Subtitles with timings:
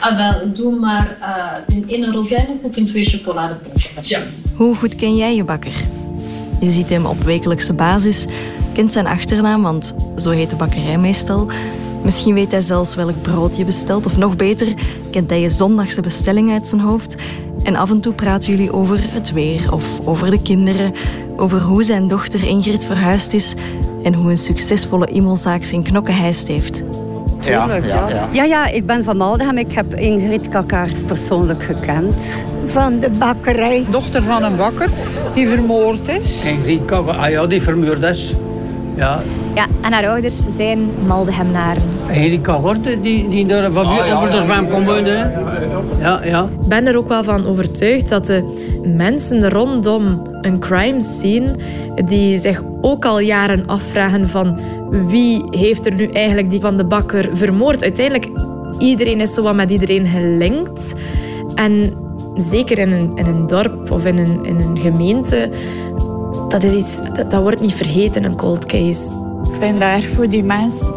[0.00, 4.08] Ah, wel, doe maar uh, in één rozijnenkoek en twee chocoladepuntjes.
[4.08, 4.20] Ja.
[4.56, 5.74] Hoe goed ken jij je bakker?
[6.60, 8.26] Je ziet hem op wekelijkse basis,
[8.72, 11.50] kent zijn achternaam, want zo heet de bakkerij meestal.
[12.02, 14.74] Misschien weet hij zelfs welk brood je bestelt, of nog beter,
[15.10, 17.16] kent hij je zondagse bestelling uit zijn hoofd.
[17.62, 20.92] En af en toe praten jullie over het weer of over de kinderen,
[21.36, 23.54] over hoe zijn dochter Ingrid verhuisd is
[24.02, 26.82] en hoe een succesvolle immelzaak zijn knokken hijst heeft.
[27.50, 28.28] Ja, ja, ja.
[28.32, 29.58] ja, ja, ik ben van Maldegem.
[29.58, 32.44] Ik heb Ingrid Kakkaert persoonlijk gekend.
[32.66, 33.84] Van de bakkerij.
[33.90, 34.88] Dochter van een bakker
[35.34, 36.44] die vermoord is.
[36.44, 38.36] Ingrid Kakkaert, ah ja, die vermoord is.
[38.96, 39.18] Ja.
[39.54, 41.82] ja, en haar ouders zijn Maldehemnaren.
[42.10, 45.32] Ingrid Kakkaert, die, die daar van ah, over de zwem komt wonen.
[46.00, 46.48] Ja, ja.
[46.62, 51.54] Ik ben er ook wel van overtuigd dat de mensen rondom een crime scene
[52.04, 54.58] die zich ook al jaren afvragen van
[54.90, 57.82] wie heeft er nu eigenlijk die van de bakker vermoord.
[57.82, 58.30] Uiteindelijk,
[58.78, 60.94] iedereen is zo wat met iedereen gelinkt.
[61.54, 61.92] En
[62.36, 65.50] zeker in een, in een dorp of in een, in een gemeente,
[66.48, 69.12] dat is iets, dat, dat wordt niet vergeten, een cold case.
[69.52, 70.90] Ik ben daar voor die mens.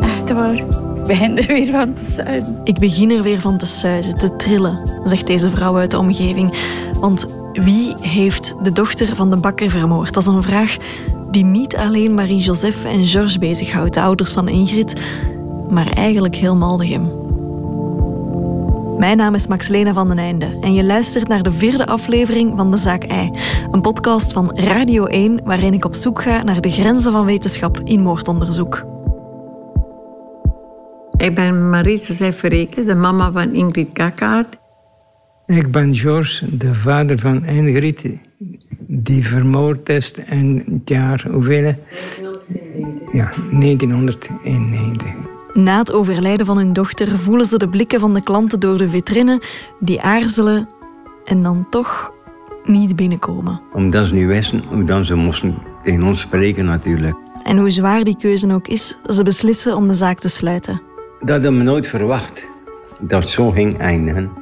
[0.00, 0.64] Echt waar.
[1.00, 2.60] Ik begin er weer van te suizen.
[2.64, 6.54] Ik begin er weer van te suizen, te trillen, zegt deze vrouw uit de omgeving.
[7.00, 10.14] Want wie heeft de dochter van de bakker vermoord?
[10.14, 10.76] Dat is een vraag
[11.30, 15.00] die niet alleen Marie-Joseph en Georges bezighoudt, de ouders van Ingrid,
[15.68, 17.18] maar eigenlijk heel Maldegem.
[18.98, 22.70] Mijn naam is Max-Lena van den Einde en je luistert naar de vierde aflevering van
[22.70, 23.30] De Zaak Ei,
[23.70, 27.80] een podcast van Radio 1 waarin ik op zoek ga naar de grenzen van wetenschap
[27.84, 28.84] in moordonderzoek.
[31.16, 34.59] Ik ben Marie-Joseph Verreken, de mama van Ingrid Kakkaert.
[35.50, 38.22] Ik ben George, de vader van Ingrid,
[38.86, 41.74] die vermoord is in het jaar hoeveel?
[43.12, 45.14] Ja, 1991.
[45.54, 48.88] Na het overlijden van hun dochter voelen ze de blikken van de klanten door de
[48.88, 49.42] vitrine,
[49.80, 50.68] die aarzelen
[51.24, 52.12] en dan toch
[52.64, 53.60] niet binnenkomen.
[53.72, 57.16] Omdat ze niet wisten hoe dan ze moesten tegen ons spreken natuurlijk.
[57.44, 60.82] En hoe zwaar die keuze ook is, ze beslissen om de zaak te sluiten.
[61.20, 62.48] Dat hadden we nooit verwacht,
[63.00, 64.39] dat het zo ging eindigen.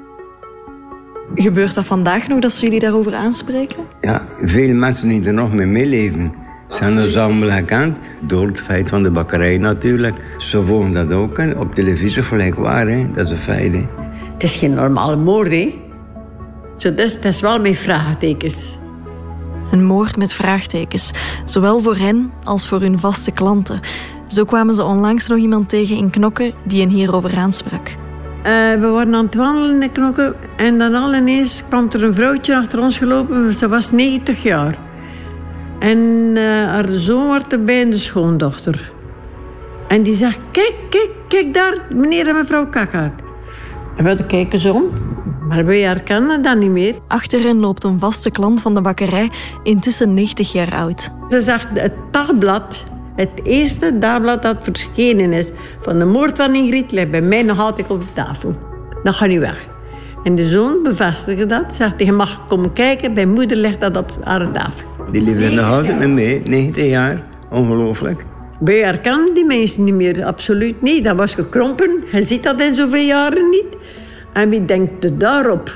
[1.35, 3.85] Gebeurt dat vandaag nog dat ze jullie daarover aanspreken?
[4.01, 6.33] Ja, veel mensen die er nog mee meeleven
[6.69, 7.97] zijn er allemaal gekend.
[8.21, 10.17] Door het feit van de bakkerij natuurlijk.
[10.39, 12.89] Ze volgen dat ook op televisie gelijk waar.
[12.89, 13.11] Hè.
[13.11, 13.73] Dat is een feit.
[13.73, 13.87] Hè.
[14.33, 15.75] Het is geen normale moord, hè?
[16.77, 18.77] Zo, dus het is wel met vraagtekens.
[19.71, 21.11] Een moord met vraagtekens.
[21.45, 23.81] Zowel voor hen als voor hun vaste klanten.
[24.29, 27.97] Zo kwamen ze onlangs nog iemand tegen in Knokken die hen hierover aansprak.
[28.39, 32.15] Uh, we waren aan het wandelen in Knokken en dan al ineens kwam er een
[32.15, 33.55] vrouwtje achter ons gelopen.
[33.55, 34.79] Ze was 90 jaar.
[35.79, 38.93] En uh, haar zoon was erbij en de schoondochter.
[39.89, 43.23] En die zegt, kijk, kijk, kijk daar, meneer en mevrouw Kakkaert.
[43.97, 44.85] En we kijken zo om,
[45.49, 46.95] maar wij herkennen dat niet meer.
[47.07, 49.31] Achter hen loopt een vaste klant van de bakkerij,
[49.63, 51.11] intussen 90 jaar oud.
[51.29, 52.85] Ze zegt, het dagblad,
[53.19, 57.59] het eerste dagblad dat verschenen is van de moord van Ingrid, ligt bij mij nog
[57.59, 58.57] altijd op de tafel.
[59.03, 59.69] Dat gaat niet weg.
[60.25, 61.65] En de zoon bevestigde dat.
[61.73, 64.87] Zegt, je mag komen kijken, bij moeder ligt dat op haar tafel.
[65.13, 67.27] Die leefde nog altijd met mij, 90 jaar.
[67.51, 68.25] Ongelooflijk.
[68.61, 71.05] Wij herkennen die mensen niet meer, absoluut niet.
[71.05, 72.05] Dat was gekrompen.
[72.13, 73.77] Je ziet dat in zoveel jaren niet.
[74.33, 75.71] En wie denkt er daarop?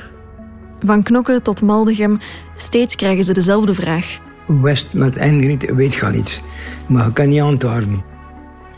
[0.85, 2.19] Van Knokken tot Maldegem,
[2.57, 4.21] steeds krijgen ze dezelfde vraag.
[4.47, 6.43] West met Ingrid weet gaat iets,
[6.87, 8.03] maar ik kan niet antwoorden.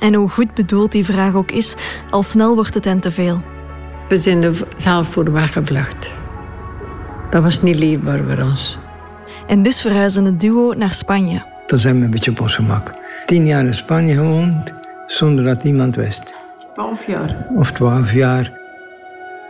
[0.01, 1.75] En hoe goed bedoeld die vraag ook is,
[2.11, 3.43] al snel wordt het hen te veel.
[4.09, 6.11] We zijn er zelf voor weggevlucht.
[7.31, 8.79] Dat was niet leefbaar voor ons.
[9.47, 11.45] En dus verhuizen het duo naar Spanje.
[11.67, 12.95] Toen zijn we een beetje op gemak.
[13.27, 14.73] Tien jaar in Spanje gewoond,
[15.07, 16.35] zonder dat iemand wist.
[16.75, 17.47] Twaalf jaar.
[17.57, 18.53] Of twaalf jaar.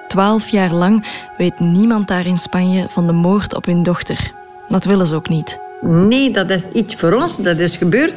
[0.08, 4.32] Twaalf jaar lang weet niemand daar in Spanje van de moord op hun dochter.
[4.68, 5.60] Dat willen ze ook niet.
[5.84, 8.14] Nee, dat is iets voor ons, dat is gebeurd.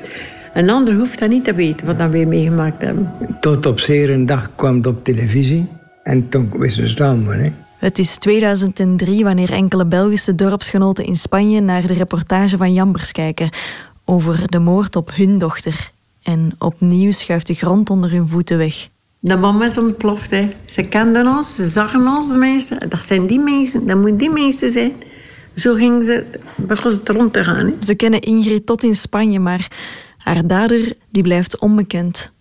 [0.54, 3.12] Een ander hoeft dat niet te weten, wat we meegemaakt hebben.
[3.40, 5.68] Tot op zeer een dag kwam het op televisie.
[6.04, 7.34] En toen wisten ze het allemaal.
[7.34, 7.52] Hè.
[7.78, 13.50] Het is 2003 wanneer enkele Belgische dorpsgenoten in Spanje naar de reportage van Jambers kijken
[14.06, 15.92] over de moord op hun dochter.
[16.24, 18.88] En opnieuw schuift de grond onder hun voeten weg.
[19.20, 20.32] De mama is ontploft.
[20.32, 20.50] Hè.
[20.66, 22.90] Ze kenden ons, ze zagen ons, de mensen.
[22.90, 24.94] Dat zijn die mensen, dat moeten die mensen zijn.
[25.58, 26.24] Zo ging ze,
[26.56, 27.66] begon het rond te gaan.
[27.66, 27.74] Hè.
[27.86, 29.72] Ze kennen Ingrid tot in Spanje, maar
[30.18, 32.32] haar dader die blijft onbekend.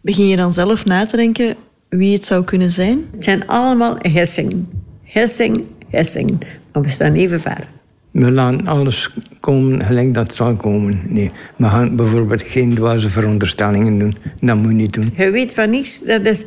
[0.00, 1.56] Begin je dan zelf na te denken
[1.88, 3.08] wie het zou kunnen zijn?
[3.12, 4.68] Het zijn allemaal hissingen.
[5.02, 6.38] Hissing, hissing.
[6.72, 7.68] Maar we staan even ver.
[8.10, 9.10] We laten alles
[9.40, 11.00] komen gelijk dat zal komen.
[11.06, 14.16] Nee, we gaan bijvoorbeeld geen dwaze veronderstellingen doen.
[14.40, 15.12] Dat moet je niet doen.
[15.16, 16.44] Je weet van niets, dat is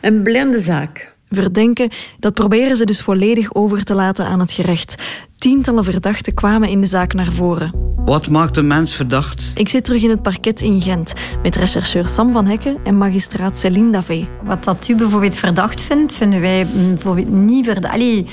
[0.00, 1.07] een blinde zaak.
[1.30, 4.94] Verdenken, dat proberen ze dus volledig over te laten aan het gerecht.
[5.38, 7.86] Tientallen verdachten kwamen in de zaak naar voren.
[7.96, 9.50] Wat maakt een mens verdacht?
[9.54, 13.58] Ik zit terug in het parket in Gent met rechercheur Sam van Hekken en magistraat
[13.58, 14.26] Céline Davé.
[14.44, 17.94] Wat dat u bijvoorbeeld verdacht vindt, vinden wij bijvoorbeeld niet verdacht.
[17.94, 18.26] Allee,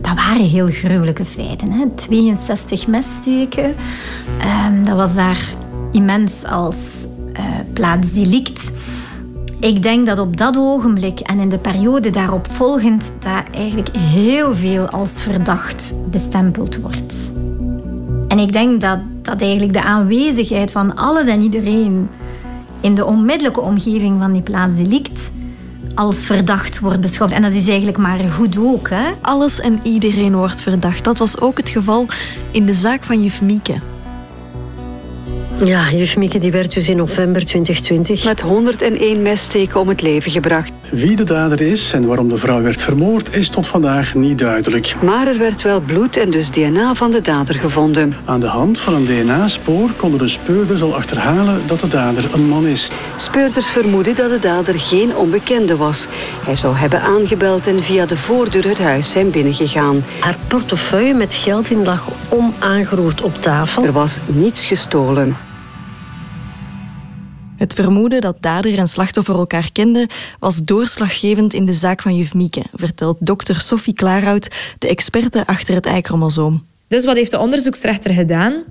[0.00, 1.70] dat waren heel gruwelijke feiten.
[1.70, 1.84] Hè?
[1.94, 3.74] 62 messteken.
[4.66, 5.54] Um, dat was daar
[5.92, 6.76] immens als
[7.38, 8.70] uh, plaatsdelict.
[9.60, 14.54] Ik denk dat op dat ogenblik en in de periode daarop volgend, dat eigenlijk heel
[14.54, 17.32] veel als verdacht bestempeld wordt.
[18.28, 22.08] En ik denk dat, dat eigenlijk de aanwezigheid van alles en iedereen
[22.80, 25.20] in de onmiddellijke omgeving van die plaatsdelict
[25.94, 27.32] als verdacht wordt beschouwd.
[27.32, 28.88] En dat is eigenlijk maar goed ook.
[28.88, 29.04] Hè?
[29.20, 31.04] Alles en iedereen wordt verdacht.
[31.04, 32.06] Dat was ook het geval
[32.50, 33.74] in de zaak van juf Mieke.
[35.64, 40.30] Ja, juf Mieke die werd dus in november 2020 met 101 messteken om het leven
[40.30, 40.72] gebracht.
[40.90, 44.94] Wie de dader is en waarom de vrouw werd vermoord is tot vandaag niet duidelijk.
[45.02, 48.14] Maar er werd wel bloed en dus DNA van de dader gevonden.
[48.24, 52.48] Aan de hand van een DNA-spoor konden de speurders al achterhalen dat de dader een
[52.48, 52.90] man is.
[53.16, 56.06] Speurders vermoeden dat de dader geen onbekende was.
[56.44, 60.04] Hij zou hebben aangebeld en via de voordeur het huis zijn binnengegaan.
[60.20, 63.84] Haar portefeuille met geld in lag onaangeroerd op tafel.
[63.84, 65.45] Er was niets gestolen.
[67.56, 70.06] Het vermoeden dat dader en slachtoffer elkaar kenden
[70.38, 74.48] was doorslaggevend in de zaak van juf Mieke, vertelt dokter Sophie Klaarhout,
[74.78, 76.66] de experte achter het Y-chromosoom.
[76.88, 78.64] Dus wat heeft de onderzoeksrechter gedaan?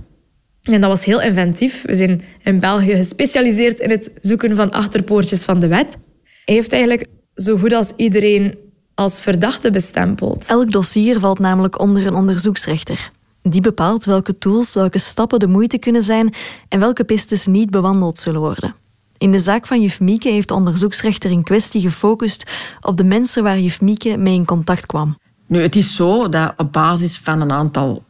[0.61, 1.81] En dat was heel inventief.
[1.85, 5.97] We zijn in België gespecialiseerd in het zoeken van achterpoortjes van de wet.
[6.45, 7.05] Hij heeft eigenlijk
[7.35, 8.57] zo goed als iedereen
[8.95, 10.47] als verdachte bestempeld.
[10.47, 13.11] Elk dossier valt namelijk onder een onderzoeksrechter.
[13.47, 16.33] Die bepaalt welke tools, welke stappen de moeite kunnen zijn
[16.69, 18.75] en welke pistes niet bewandeld zullen worden.
[19.17, 22.51] In de zaak van juf Mieke heeft de onderzoeksrechter in kwestie gefocust
[22.81, 25.17] op de mensen waar juf Mieke mee in contact kwam.
[25.47, 28.03] Nu, het is zo dat op basis van een aantal,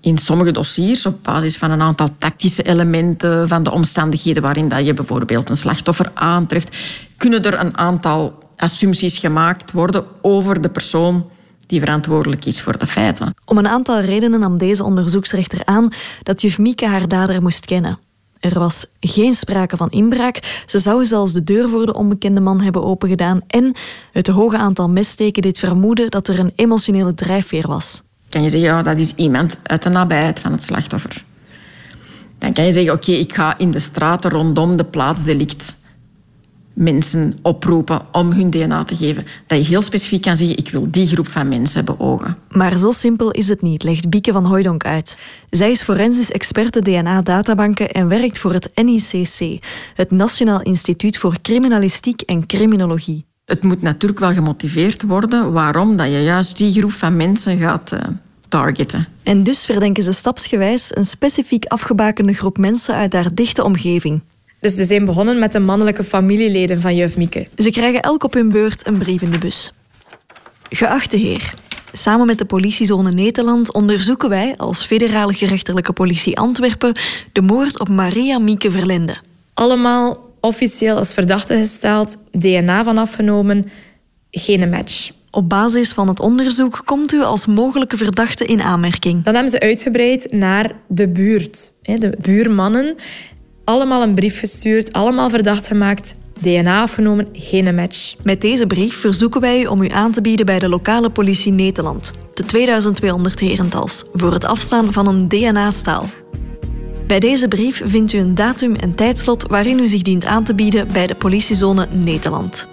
[0.00, 4.86] in sommige dossiers, op basis van een aantal tactische elementen, van de omstandigheden waarin dat
[4.86, 6.76] je bijvoorbeeld een slachtoffer aantreft,
[7.16, 11.30] kunnen er een aantal assumpties gemaakt worden over de persoon
[11.70, 13.34] die verantwoordelijk is voor de feiten.
[13.44, 15.88] Om een aantal redenen nam deze onderzoeksrechter aan
[16.22, 17.98] dat juf Mieke haar dader moest kennen.
[18.40, 20.62] Er was geen sprake van inbraak.
[20.66, 23.40] Ze zou zelfs de deur voor de onbekende man hebben opengedaan.
[23.46, 23.74] En
[24.12, 28.02] het hoge aantal messteken deed vermoeden dat er een emotionele drijfveer was.
[28.28, 31.24] Kan je zeggen, ja, dat is iemand uit de nabijheid van het slachtoffer.
[32.38, 35.74] Dan kan je zeggen, oké, ik ga in de straten rondom de plaatsdelict
[36.80, 39.26] mensen oproepen om hun DNA te geven.
[39.46, 42.36] Dat je heel specifiek kan zeggen, ik wil die groep van mensen beogen.
[42.50, 45.18] Maar zo simpel is het niet, legt Bieke van Hooydonk uit.
[45.50, 52.20] Zij is forensisch experte DNA-databanken en werkt voor het NICC, het Nationaal Instituut voor Criminalistiek
[52.20, 53.24] en Criminologie.
[53.44, 57.92] Het moet natuurlijk wel gemotiveerd worden waarom dat je juist die groep van mensen gaat...
[57.92, 58.00] Uh,
[58.50, 59.06] targeten.
[59.22, 64.22] En dus verdenken ze stapsgewijs een specifiek afgebakende groep mensen uit haar dichte omgeving.
[64.60, 67.48] Dus ze zijn begonnen met de mannelijke familieleden van juf Mieke.
[67.56, 69.72] Ze krijgen elk op hun beurt een brief in de bus.
[70.70, 71.54] Geachte heer,
[71.92, 76.98] samen met de politiezone Nederland onderzoeken wij als federale gerechtelijke politie Antwerpen
[77.32, 79.16] de moord op Maria Mieke Verlinde.
[79.54, 83.70] Allemaal officieel als verdachte gesteld, DNA van afgenomen,
[84.30, 85.10] geen match.
[85.30, 89.24] Op basis van het onderzoek komt u als mogelijke verdachte in aanmerking.
[89.24, 92.96] Dan hebben ze uitgebreid naar de buurt, de buurmannen
[93.70, 96.14] allemaal een brief gestuurd, allemaal verdacht gemaakt.
[96.40, 98.14] DNA afgenomen, geen match.
[98.22, 101.52] Met deze brief verzoeken wij u om u aan te bieden bij de lokale politie
[101.52, 106.04] Nederland, de 2200 herentals, voor het afstaan van een DNA-staal.
[107.06, 110.54] Bij deze brief vindt u een datum en tijdslot waarin u zich dient aan te
[110.54, 112.68] bieden bij de politiezone Nederland.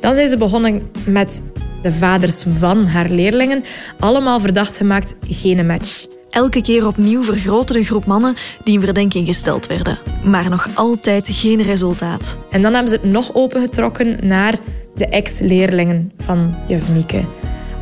[0.00, 1.42] Dan zijn ze begonnen met
[1.82, 3.64] de vaders van haar leerlingen,
[3.98, 6.11] allemaal verdacht gemaakt, geen match.
[6.32, 9.98] Elke keer opnieuw vergroten de groep mannen die in verdenking gesteld werden.
[10.24, 12.38] Maar nog altijd geen resultaat.
[12.50, 14.58] En dan hebben ze het nog opengetrokken naar
[14.94, 17.24] de ex-leerlingen van juf Mieke.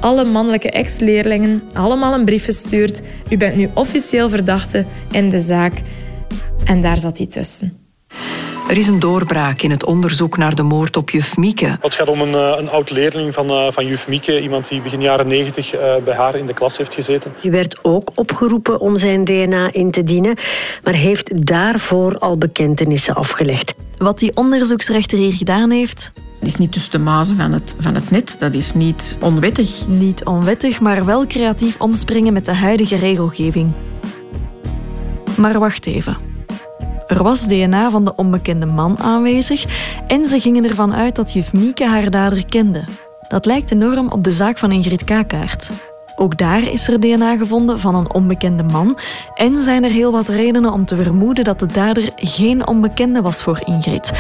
[0.00, 3.02] Alle mannelijke ex-leerlingen, allemaal een brief gestuurd.
[3.28, 5.82] U bent nu officieel verdachte in de zaak.
[6.64, 7.89] En daar zat hij tussen.
[8.70, 11.76] Er is een doorbraak in het onderzoek naar de moord op juf Mieke.
[11.80, 14.40] Het gaat om een, eh, een oud-leerling van, uh, van juf Mieke.
[14.40, 17.32] Iemand die begin jaren negentig uh, bij haar in de klas heeft gezeten.
[17.40, 20.36] Die werd ook opgeroepen om zijn DNA in te dienen,
[20.84, 23.74] maar heeft daarvoor al bekentenissen afgelegd.
[23.96, 26.12] Wat die onderzoeksrechter hier gedaan heeft...
[26.38, 28.36] Het is niet tussen de mazen van het, van het net.
[28.38, 29.86] Dat is niet onwettig.
[29.86, 33.72] Niet onwettig, maar wel creatief omspringen met de huidige regelgeving.
[35.36, 36.29] Maar wacht even.
[37.10, 39.64] Er was DNA van de onbekende man aanwezig
[40.06, 42.84] en ze gingen ervan uit dat juf Mieke haar dader kende.
[43.28, 45.70] Dat lijkt enorm op de zaak van Ingrid Kakaert.
[46.16, 48.98] Ook daar is er DNA gevonden van een onbekende man
[49.34, 53.42] en zijn er heel wat redenen om te vermoeden dat de dader geen onbekende was
[53.42, 54.12] voor Ingrid.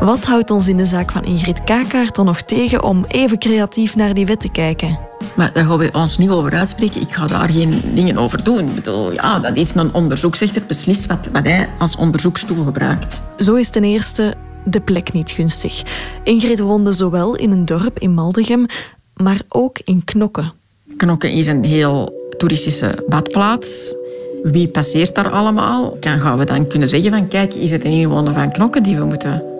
[0.00, 3.96] Wat houdt ons in de zaak van Ingrid Kakaert dan nog tegen om even creatief
[3.96, 4.98] naar die wet te kijken?
[5.36, 7.00] Maar daar gaan we ons niet over uitspreken.
[7.00, 8.68] Ik ga daar geen dingen over doen.
[8.68, 13.22] Ik bedoel, ja, dat is een onderzoeksrechter beslist wat, wat hij als onderzoekstoel gebruikt.
[13.38, 15.82] Zo is ten eerste de plek niet gunstig.
[16.24, 18.66] Ingrid woonde zowel in een dorp in Maldegem,
[19.14, 20.52] maar ook in Knokke.
[20.96, 23.94] Knokke is een heel toeristische badplaats.
[24.42, 25.96] Wie passeert daar allemaal?
[26.00, 28.96] Dan gaan we dan kunnen zeggen van kijk, is het een inwoner van Knokke die
[28.96, 29.58] we moeten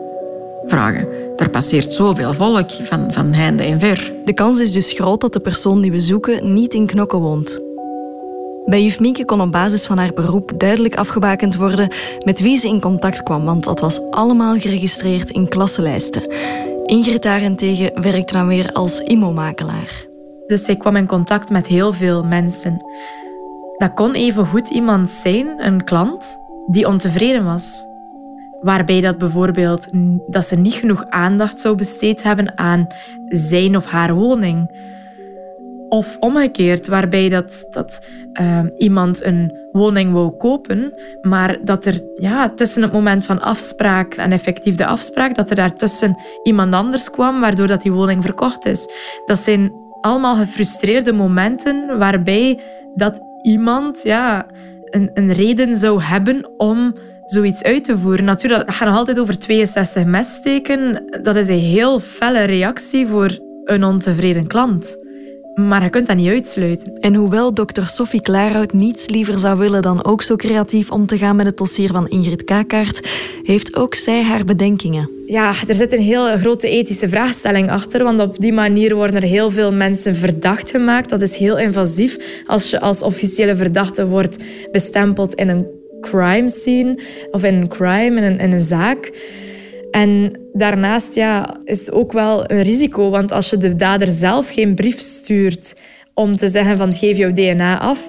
[0.71, 1.09] vragen.
[1.37, 4.13] Er passeert zoveel volk van, van heinde en ver.
[4.25, 7.61] De kans is dus groot dat de persoon die we zoeken niet in Knokke woont.
[8.65, 11.93] Bij juf Mieke kon op basis van haar beroep duidelijk afgebakend worden
[12.25, 16.33] met wie ze in contact kwam, want dat was allemaal geregistreerd in klassenlijsten.
[16.85, 20.07] Ingrid daarentegen werkte dan weer als IMO-makelaar.
[20.47, 22.85] Dus zij kwam in contact met heel veel mensen.
[23.77, 27.87] Dat kon even goed iemand zijn, een klant, die ontevreden was.
[28.61, 29.89] Waarbij dat bijvoorbeeld
[30.27, 32.87] dat ze niet genoeg aandacht zou besteed hebben aan
[33.29, 34.89] zijn of haar woning.
[35.89, 38.07] Of omgekeerd, waarbij dat, dat
[38.41, 44.15] uh, iemand een woning wou kopen, maar dat er ja, tussen het moment van afspraak
[44.15, 48.67] en effectief de afspraak, dat er daartussen iemand anders kwam, waardoor dat die woning verkocht
[48.67, 48.89] is.
[49.25, 52.61] Dat zijn allemaal gefrustreerde momenten waarbij
[52.95, 54.47] dat iemand ja,
[54.85, 58.25] een, een reden zou hebben om zoiets uit te voeren.
[58.25, 61.05] Natuurlijk, dat gaat nog altijd over 62 messteken.
[61.23, 64.99] Dat is een heel felle reactie voor een ontevreden klant.
[65.55, 67.01] Maar je kunt dat niet uitsluiten.
[67.01, 71.19] En hoewel dokter Sophie Klaarhout niets liever zou willen dan ook zo creatief om te
[71.19, 73.09] gaan met het dossier van Ingrid Kakaert,
[73.43, 75.11] heeft ook zij haar bedenkingen.
[75.27, 79.29] Ja, er zit een heel grote ethische vraagstelling achter, want op die manier worden er
[79.29, 81.11] heel veel mensen verdacht gemaakt.
[81.11, 84.37] Dat is heel invasief als je als officiële verdachte wordt
[84.73, 85.67] bestempeld in een
[86.01, 89.11] crime scene of in een crime, in een, een zaak.
[89.91, 94.53] En daarnaast ja, is het ook wel een risico, want als je de dader zelf
[94.53, 95.81] geen brief stuurt
[96.15, 98.09] om te zeggen van geef jouw DNA af,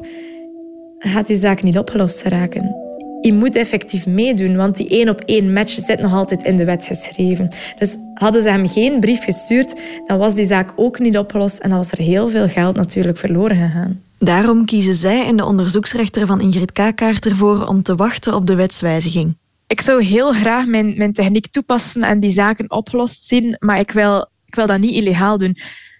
[1.00, 2.76] gaat die zaak niet opgelost raken.
[3.22, 6.66] Je moet effectief meedoen, want die één op één match zit nog altijd in de
[6.66, 7.50] wet geschreven.
[7.78, 11.70] Dus hadden ze hem geen brief gestuurd, dan was die zaak ook niet opgelost en
[11.70, 14.02] dan was er heel veel geld natuurlijk verloren gegaan.
[14.24, 18.56] Daarom kiezen zij en de onderzoeksrechter van Ingrid Kakaert ervoor om te wachten op de
[18.56, 19.38] wetswijziging.
[19.68, 23.92] Ik zou heel graag mijn, mijn techniek toepassen en die zaken opgelost zien, maar ik
[23.92, 25.58] wil, ik wil dat niet illegaal doen.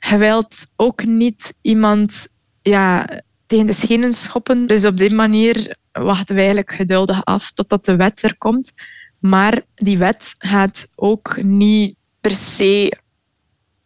[0.10, 2.28] Je wilt ook niet iemand
[2.62, 4.68] ja, tegen de schenen schoppen.
[4.68, 8.72] Dus op die manier wachten we eigenlijk geduldig af totdat de wet er komt.
[9.20, 12.98] Maar die wet gaat ook niet per se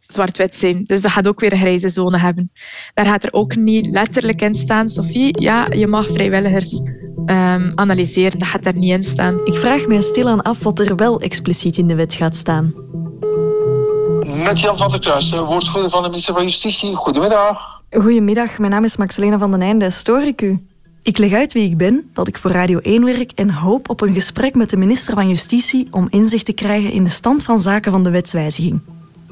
[0.06, 0.84] zwart-wit zijn.
[0.84, 2.50] Dus dat gaat ook weer een grijze zone hebben.
[2.94, 6.80] Daar gaat er ook niet letterlijk in staan, Sophie, ja, je mag vrijwilligers
[7.26, 8.38] um, analyseren.
[8.38, 9.40] Dat gaat daar niet in staan.
[9.44, 12.74] Ik vraag me stilaan af wat er wel expliciet in de wet gaat staan.
[14.44, 16.94] Met Jan van der Kruis, woordvoerder van de minister van Justitie.
[16.94, 17.82] Goedemiddag.
[17.90, 19.90] Goedemiddag, mijn naam is Maxelena van den Einde.
[19.90, 20.66] Stoor ik u?
[21.02, 24.00] Ik leg uit wie ik ben, dat ik voor Radio 1 werk en hoop op
[24.00, 27.58] een gesprek met de minister van Justitie om inzicht te krijgen in de stand van
[27.58, 28.80] zaken van de wetswijziging.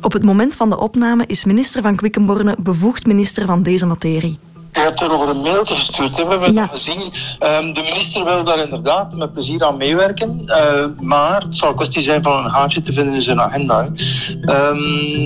[0.05, 4.39] Op het moment van de opname is minister van Quickenborne bevoegd minister van deze materie.
[4.75, 6.67] Je hebt er nog een mailtje gestuurd, hebben we ja.
[6.67, 7.01] gezien.
[7.01, 10.43] Um, de minister wil daar inderdaad met plezier aan meewerken.
[10.47, 13.81] Uh, maar het zal een kwestie zijn van een haartje te vinden in zijn agenda.
[13.81, 14.77] Um,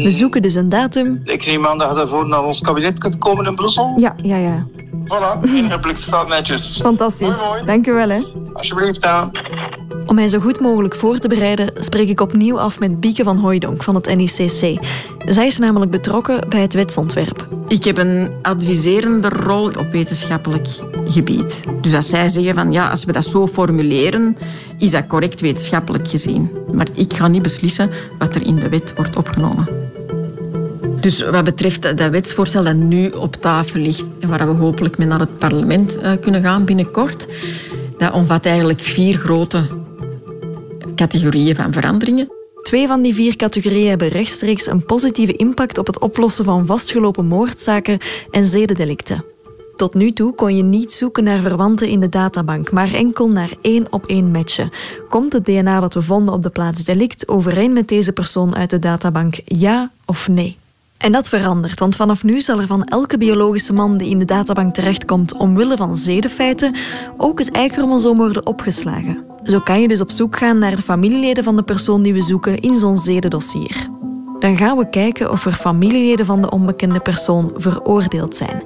[0.02, 1.20] we zoeken dus een datum.
[1.24, 3.92] Ik neem aan dat je daarvoor naar ons kabinet kunt komen in Brussel.
[3.96, 4.66] Ja, ja, ja.
[5.04, 6.78] Voilà, ingeblik staat netjes.
[6.82, 7.38] Fantastisch.
[7.64, 8.08] Dank u wel.
[8.08, 8.20] Hè.
[8.52, 9.30] Alsjeblieft, aan.
[10.08, 13.36] Om mij zo goed mogelijk voor te bereiden, spreek ik opnieuw af met Bieke van
[13.36, 14.78] Hooijdonk van het NICC.
[15.24, 17.48] Zij is namelijk betrokken bij het wetsontwerp.
[17.66, 20.68] Ik heb een adviserende rol op wetenschappelijk
[21.04, 21.60] gebied.
[21.80, 24.36] Dus als zij zeggen van ja, als we dat zo formuleren,
[24.78, 26.50] is dat correct wetenschappelijk gezien.
[26.72, 29.68] Maar ik ga niet beslissen wat er in de wet wordt opgenomen.
[31.00, 35.06] Dus wat betreft dat wetsvoorstel dat nu op tafel ligt en waar we hopelijk mee
[35.06, 37.26] naar het parlement kunnen gaan binnenkort,
[37.96, 39.62] dat omvat eigenlijk vier grote
[40.94, 42.37] categorieën van veranderingen.
[42.68, 47.26] Twee van die vier categorieën hebben rechtstreeks een positieve impact op het oplossen van vastgelopen
[47.26, 47.98] moordzaken
[48.30, 49.24] en zedendelicten.
[49.76, 53.50] Tot nu toe kon je niet zoeken naar verwanten in de databank, maar enkel naar
[53.60, 54.70] één op één matchen.
[55.08, 58.70] Komt het DNA dat we vonden op de plaats delict overeen met deze persoon uit
[58.70, 60.56] de databank, ja of nee?
[60.98, 64.24] En dat verandert, want vanaf nu zal er van elke biologische man die in de
[64.24, 66.74] databank terechtkomt omwille van zedenfeiten
[67.16, 69.24] ook het Y-chromosoom worden opgeslagen.
[69.42, 72.22] Zo kan je dus op zoek gaan naar de familieleden van de persoon die we
[72.22, 73.88] zoeken in zo'n zedendossier.
[74.38, 78.62] Dan gaan we kijken of er familieleden van de onbekende persoon veroordeeld zijn.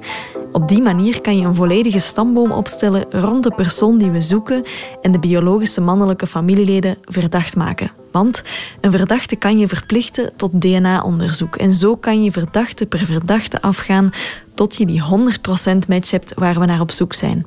[0.53, 4.63] Op die manier kan je een volledige stamboom opstellen rond de persoon die we zoeken
[5.01, 7.91] en de biologische mannelijke familieleden verdacht maken.
[8.11, 8.43] Want
[8.81, 11.57] een verdachte kan je verplichten tot DNA-onderzoek.
[11.57, 14.11] En zo kan je verdachte per verdachte afgaan
[14.55, 17.47] tot je die 100% match hebt waar we naar op zoek zijn.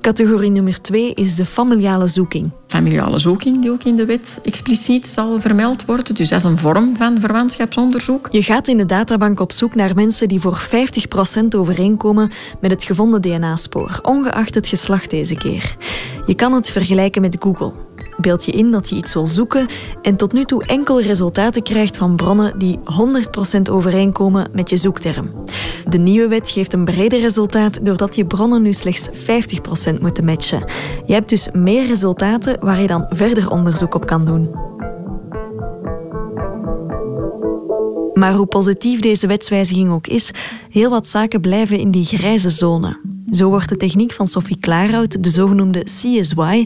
[0.00, 2.50] Categorie nummer twee is de familiale zoeking.
[2.66, 6.14] Familiale zoeking, die ook in de wet expliciet zal vermeld worden.
[6.14, 8.26] Dus dat is een vorm van verwantschapsonderzoek.
[8.30, 12.84] Je gaat in de databank op zoek naar mensen die voor 50% overeenkomen met het
[12.84, 15.76] gevonden DNA-spoor, ongeacht het geslacht deze keer.
[16.26, 17.87] Je kan het vergelijken met Google
[18.20, 19.66] beeld je in dat je iets wil zoeken
[20.02, 22.78] en tot nu toe enkel resultaten krijgt van bronnen die
[23.58, 25.32] 100% overeenkomen met je zoekterm.
[25.88, 30.64] De nieuwe wet geeft een breder resultaat doordat je bronnen nu slechts 50% moeten matchen.
[31.06, 34.66] Je hebt dus meer resultaten waar je dan verder onderzoek op kan doen.
[38.12, 40.30] Maar hoe positief deze wetswijziging ook is,
[40.68, 43.17] heel wat zaken blijven in die grijze zone.
[43.30, 46.64] Zo wordt de techniek van Sophie Klaarhout, de zogenoemde CSY,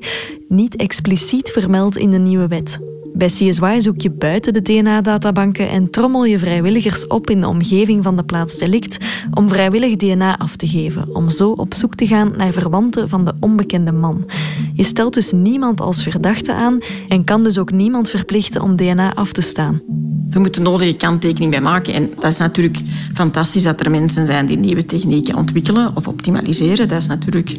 [0.49, 2.91] niet expliciet vermeld in de nieuwe wet.
[3.14, 8.02] Bij CSY zoek je buiten de DNA-databanken en trommel je vrijwilligers op in de omgeving
[8.02, 8.97] van de plaats delict
[9.35, 13.25] om vrijwillig DNA af te geven, om zo op zoek te gaan naar verwanten van
[13.25, 14.31] de onbekende man.
[14.73, 16.78] Je stelt dus niemand als verdachte aan
[17.09, 19.83] en kan dus ook niemand verplichten om DNA af te staan.
[20.31, 21.95] We moeten nodige kanttekening bij maken.
[21.95, 22.78] En dat is natuurlijk
[23.14, 26.88] fantastisch dat er mensen zijn die nieuwe technieken ontwikkelen of optimaliseren.
[26.88, 27.59] Dat is natuurlijk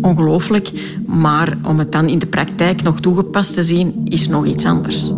[0.00, 0.72] ongelooflijk.
[1.06, 5.12] Maar om het dan in de praktijk nog toegepast te zien, is nog iets anders.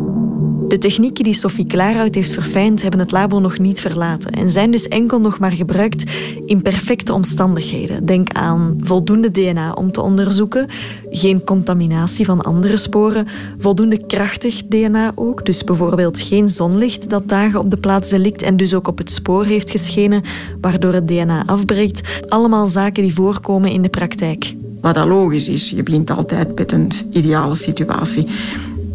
[0.68, 4.70] De technieken die Sophie Klaarhout heeft verfijnd, hebben het labo nog niet verlaten en zijn
[4.70, 6.10] dus enkel nog maar gebruikt
[6.44, 8.06] in perfecte omstandigheden.
[8.06, 10.68] Denk aan voldoende DNA om te onderzoeken,
[11.10, 13.26] geen contaminatie van andere sporen,
[13.58, 18.56] voldoende krachtig DNA ook, dus bijvoorbeeld geen zonlicht dat dagen op de plaats delict en
[18.56, 20.22] dus ook op het spoor heeft geschenen,
[20.60, 22.22] waardoor het DNA afbreekt.
[22.28, 24.54] Allemaal zaken die voorkomen in de praktijk.
[24.80, 28.26] Wat dat logisch is, je begint altijd met een ideale situatie.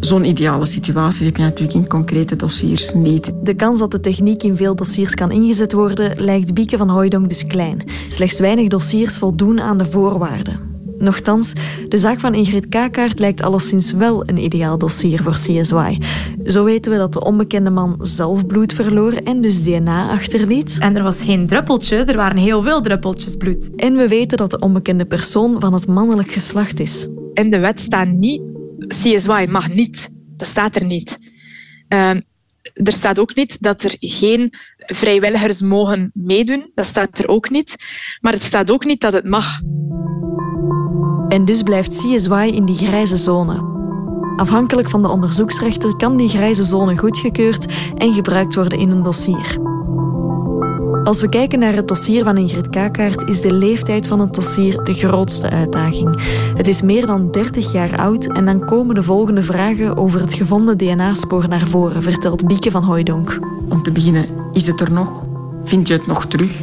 [0.04, 3.32] Zo'n ideale situatie heb je natuurlijk in concrete dossiers niet.
[3.42, 7.28] De kans dat de techniek in veel dossiers kan ingezet worden, lijkt Bieke van Hooijdonk
[7.28, 7.84] dus klein.
[8.08, 10.60] Slechts weinig dossiers voldoen aan de voorwaarden.
[10.98, 11.52] Nochtans,
[11.88, 15.98] de zaak van Ingrid Kakaert lijkt alleszins wel een ideaal dossier voor CSY.
[16.44, 20.76] Zo weten we dat de onbekende man zelf bloed verloor en dus DNA achterliet.
[20.78, 23.70] En er was geen druppeltje, er waren heel veel druppeltjes bloed.
[23.76, 27.06] En we weten dat de onbekende persoon van het mannelijk geslacht is.
[27.34, 28.53] In de wet staat niet
[28.88, 30.08] CSY mag niet.
[30.36, 31.18] Dat staat er niet.
[31.88, 32.10] Uh,
[32.72, 36.70] er staat ook niet dat er geen vrijwilligers mogen meedoen.
[36.74, 37.76] Dat staat er ook niet.
[38.20, 39.60] Maar het staat ook niet dat het mag.
[41.28, 43.72] En dus blijft CSY in die grijze zone.
[44.36, 49.73] Afhankelijk van de onderzoeksrechter kan die grijze zone goedgekeurd en gebruikt worden in een dossier.
[51.04, 54.84] Als we kijken naar het dossier van Ingrid Kakaert, is de leeftijd van het dossier
[54.84, 56.22] de grootste uitdaging.
[56.56, 60.34] Het is meer dan 30 jaar oud en dan komen de volgende vragen over het
[60.34, 63.38] gevonden DNA-spoor naar voren, vertelt Bieke van Hooijdonk.
[63.68, 65.24] Om te beginnen, is het er nog?
[65.64, 66.60] Vind je het nog terug?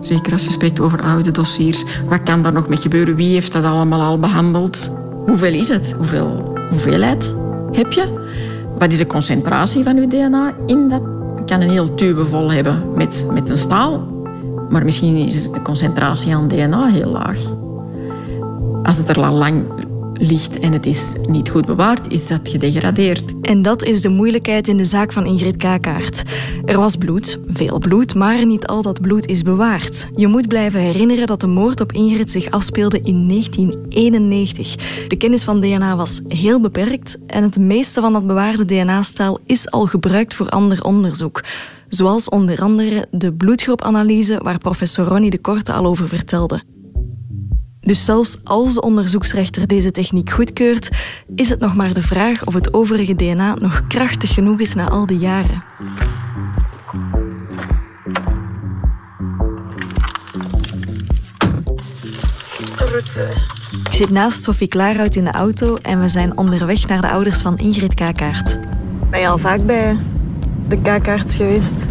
[0.00, 1.84] Zeker als je spreekt over oude dossiers.
[2.08, 3.16] Wat kan daar nog mee gebeuren?
[3.16, 4.94] Wie heeft dat allemaal al behandeld?
[5.24, 5.94] Hoeveel is het?
[5.96, 7.34] Hoeveel hoeveelheid
[7.72, 8.30] heb je?
[8.78, 11.02] Wat is de concentratie van je DNA in dat
[11.46, 14.06] kan een heel tube vol hebben met, met een staal.
[14.68, 17.38] Maar misschien is de concentratie aan DNA heel laag.
[18.82, 19.64] Als het er al lang
[20.22, 23.40] ligt en het is niet goed bewaard, is dat gedegradeerd.
[23.42, 26.22] En dat is de moeilijkheid in de zaak van Ingrid Kakaert.
[26.64, 30.10] Er was bloed, veel bloed, maar niet al dat bloed is bewaard.
[30.16, 34.76] Je moet blijven herinneren dat de moord op Ingrid zich afspeelde in 1991.
[35.08, 39.70] De kennis van DNA was heel beperkt en het meeste van dat bewaarde DNA-staal is
[39.70, 41.44] al gebruikt voor ander onderzoek.
[41.88, 46.62] Zoals onder andere de bloedgroepanalyse waar professor Ronnie de Korte al over vertelde.
[47.84, 50.90] Dus zelfs als de onderzoeksrechter deze techniek goedkeurt,
[51.34, 54.88] is het nog maar de vraag of het overige DNA nog krachtig genoeg is na
[54.88, 55.62] al die jaren.
[62.76, 63.28] Route.
[63.84, 67.40] Ik zit naast Sophie Klaarhout in de auto en we zijn onderweg naar de ouders
[67.40, 68.58] van Ingrid Kakaert.
[69.10, 69.96] Ben je al vaak bij
[70.68, 71.86] de Kakaerts geweest?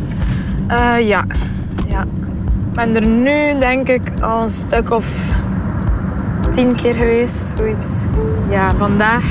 [0.69, 1.25] Uh, ja.
[1.87, 2.01] ja.
[2.01, 5.39] Ik ben er nu denk ik al een stuk of
[6.51, 8.07] tien keer geweest, zoiets.
[8.49, 9.23] Ja, vandaag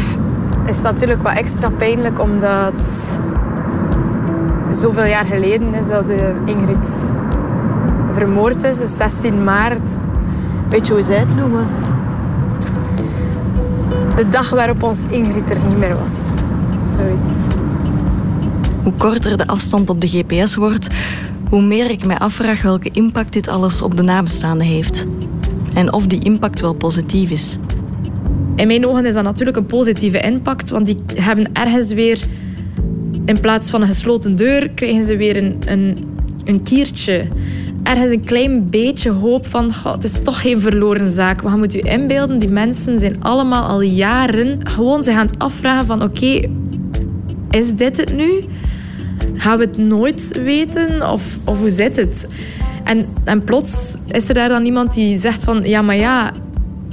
[0.66, 3.20] is het natuurlijk wat extra pijnlijk omdat
[4.70, 7.12] Zoveel jaar geleden is dat eh, Ingrid
[8.10, 9.90] vermoord is, dus 16 maart.
[10.68, 11.68] Weet je hoe zij het noemen?
[14.14, 16.30] De dag waarop ons Ingrid er niet meer was.
[16.86, 17.46] Zoiets.
[18.82, 20.88] Hoe korter de afstand op de GPS wordt,
[21.48, 25.06] hoe meer ik mij afvraag welke impact dit alles op de nabestaanden heeft.
[25.74, 27.58] En of die impact wel positief is.
[28.56, 32.20] In mijn ogen is dat natuurlijk een positieve impact, want die hebben ergens weer,
[33.24, 36.04] in plaats van een gesloten deur, krijgen ze weer een, een,
[36.44, 37.28] een kiertje.
[37.82, 41.42] Ergens een klein beetje hoop van, het is toch geen verloren zaak.
[41.42, 45.86] Maar je moet inbeelden, die mensen zijn allemaal al jaren gewoon zich aan het afvragen
[45.86, 46.40] van, oké,
[47.50, 48.44] is dit het nu?
[49.34, 51.10] Gaan we het nooit weten?
[51.12, 52.26] Of, of hoe zit het?
[52.84, 55.62] En, en plots is er daar dan iemand die zegt van...
[55.62, 56.32] Ja, maar ja,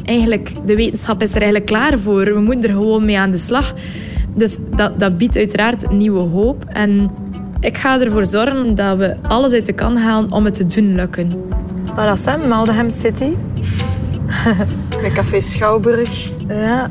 [0.04, 2.24] eigenlijk, de wetenschap is er eigenlijk klaar voor.
[2.26, 3.74] We moeten er gewoon mee aan de slag.
[4.36, 6.66] Dus dat, dat biedt uiteraard nieuwe hoop.
[6.68, 7.12] En
[7.60, 10.96] ik ga ervoor zorgen dat we alles uit de kan halen om het te doen
[10.96, 11.32] lukken.
[11.96, 13.34] Voilà, Sam, Maldeham City.
[15.02, 16.32] Bij Café Schouwburg.
[16.48, 16.90] Ja.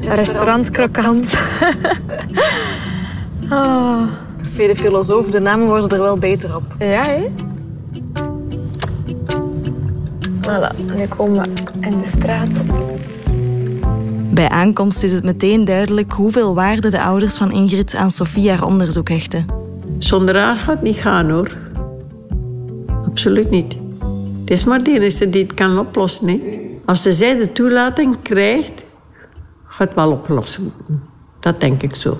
[0.00, 1.34] Restaurant Krokant.
[3.50, 4.02] oh.
[4.42, 6.62] Café de Filosoof, de namen worden er wel beter op.
[6.78, 7.30] Ja, hè?
[10.40, 11.50] Voilà, nu komen we
[11.80, 12.66] in de straat.
[14.34, 18.64] Bij aankomst is het meteen duidelijk hoeveel waarde de ouders van Ingrid aan Sofie haar
[18.64, 19.46] onderzoek hechten.
[19.98, 21.56] Zonder haar gaat het niet gaan hoor.
[23.04, 23.76] Absoluut niet.
[24.40, 26.28] Het is maar de enige die het kan oplossen.
[26.28, 26.40] Hè.
[26.84, 28.84] Als ze zij de toelating krijgt,
[29.64, 30.72] gaat het wel oplossen.
[31.40, 32.16] Dat denk ik zo.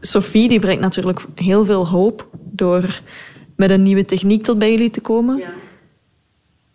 [0.00, 3.00] Sophie die brengt natuurlijk heel veel hoop door
[3.56, 5.36] met een nieuwe techniek tot bij jullie te komen.
[5.36, 5.48] Ja.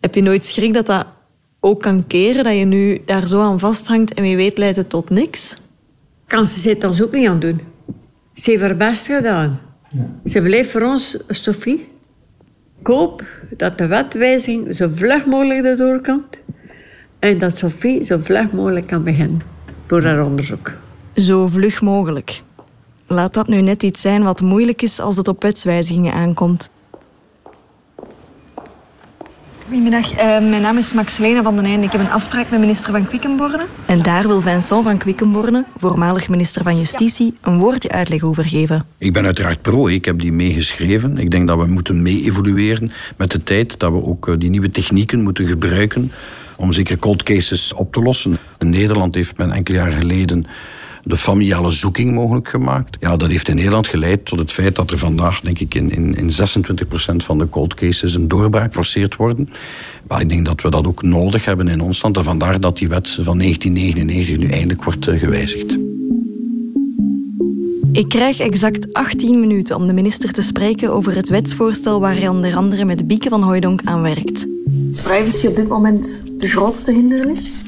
[0.02, 1.06] Heb je nooit schrik dat dat
[1.60, 4.88] ook kan keren, dat je nu daar zo aan vasthangt en wie weet leidt het
[4.90, 5.56] tot niks?
[6.26, 7.60] Kan ze het ons ook niet aan doen.
[8.34, 9.60] Ze heeft haar best gedaan.
[9.88, 10.06] Ja.
[10.24, 11.88] Ze blijft voor ons, Sophie.
[12.80, 13.24] Ik hoop
[13.56, 16.38] dat de wetwijziging zo vlug mogelijk erdoor komt
[17.18, 19.42] en dat Sophie zo vlug mogelijk kan beginnen
[19.86, 20.72] voor haar onderzoek.
[21.14, 22.42] Zo vlug mogelijk.
[23.06, 26.70] Laat dat nu net iets zijn wat moeilijk is als het op wetswijzigingen aankomt.
[29.72, 31.86] Goedemiddag, uh, mijn naam is Maxelena van den Einde.
[31.86, 33.66] Ik heb een afspraak met minister van Quickenborne.
[33.86, 38.84] En daar wil Vincent van Quickenborne, voormalig minister van Justitie, een woordje uitleg over geven.
[38.98, 41.18] Ik ben uiteraard pro, ik heb die meegeschreven.
[41.18, 44.50] Ik denk dat we moeten mee evolueren met de tijd, dat we ook eh, die
[44.50, 46.12] nieuwe technieken moeten gebruiken
[46.56, 48.38] om zeker cold cases op te lossen.
[48.58, 50.46] In Nederland heeft men enkele jaar geleden
[51.02, 52.96] de familiale zoeking mogelijk gemaakt.
[53.00, 55.90] Ja, dat heeft in Nederland geleid tot het feit dat er vandaag, denk ik, in,
[55.90, 59.48] in, in 26% van de cold cases een doorbraak geforceerd worden.
[60.08, 62.16] Maar ik denk dat we dat ook nodig hebben in ons land.
[62.16, 65.78] En vandaar dat die wet van 1999 nu eindelijk wordt eh, gewijzigd.
[67.92, 72.28] Ik krijg exact 18 minuten om de minister te spreken over het wetsvoorstel waar hij
[72.28, 74.46] onder andere met Bieke van Hooijdonk aan werkt.
[74.90, 77.62] Is privacy op dit moment de grootste hindernis?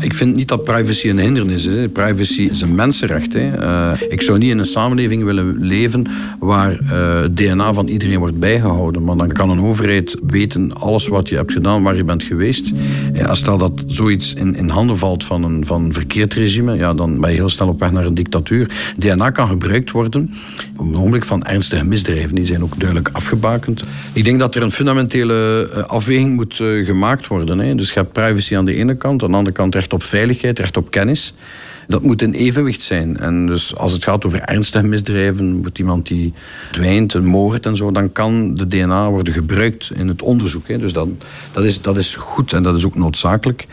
[0.00, 1.88] ik vind niet dat privacy een hindernis is.
[1.92, 3.32] Privacy is een mensenrecht.
[3.32, 3.58] Hè.
[3.60, 6.06] Uh, ik zou niet in een samenleving willen leven
[6.38, 9.04] waar uh, het DNA van iedereen wordt bijgehouden.
[9.04, 12.72] Maar dan kan een overheid weten alles wat je hebt gedaan, waar je bent geweest.
[13.22, 16.94] Ja, stel dat zoiets in, in handen valt van een, van een verkeerd regime, ja,
[16.94, 18.92] dan ben je heel snel op weg naar een dictatuur.
[18.96, 20.34] DNA kan gebruikt worden
[20.76, 22.34] op het ogenblik van ernstige misdrijven.
[22.34, 23.84] Die zijn ook duidelijk afgebakend.
[24.12, 26.54] Ik denk dat er een fundamentele eh, afweging moet
[26.84, 27.58] gemaakt worden.
[27.58, 27.74] Hè.
[27.74, 30.58] Dus je hebt privacy aan de ene kant, aan de andere kant recht op veiligheid,
[30.58, 31.34] recht op kennis.
[31.92, 33.18] Dat moet in evenwicht zijn.
[33.18, 36.32] En dus als het gaat over ernstige misdrijven, moet iemand die
[36.70, 40.68] dwijnt, een moord en zo, dan kan de DNA worden gebruikt in het onderzoek.
[40.68, 40.78] Hè.
[40.78, 41.08] Dus dat,
[41.52, 43.66] dat, is, dat is goed en dat is ook noodzakelijk.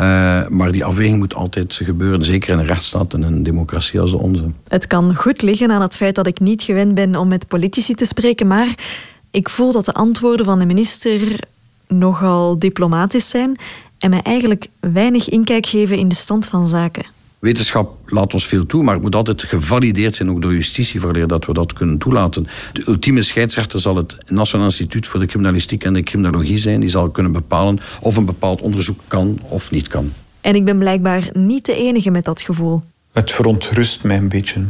[0.00, 4.10] Uh, maar die afweging moet altijd gebeuren, zeker in een rechtsstaat en een democratie als
[4.10, 4.44] de onze.
[4.68, 7.94] Het kan goed liggen aan het feit dat ik niet gewend ben om met politici
[7.94, 8.74] te spreken, maar
[9.30, 11.38] ik voel dat de antwoorden van de minister
[11.88, 13.58] nogal diplomatisch zijn
[13.98, 17.14] en mij eigenlijk weinig inkijk geven in de stand van zaken.
[17.44, 21.26] Wetenschap laat ons veel toe, maar het moet altijd gevalideerd zijn, ook door justitie, voor
[21.26, 22.46] dat we dat kunnen toelaten.
[22.72, 26.80] De ultieme scheidsrechter zal het Nationaal Instituut voor de Criminalistiek en de Criminologie zijn.
[26.80, 30.12] Die zal kunnen bepalen of een bepaald onderzoek kan of niet kan.
[30.40, 32.82] En ik ben blijkbaar niet de enige met dat gevoel.
[33.12, 34.64] Het verontrust mij een beetje